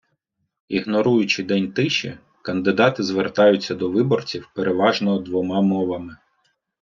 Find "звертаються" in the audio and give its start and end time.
3.03-3.75